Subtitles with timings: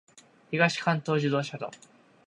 [0.49, 1.69] 東関東自動車道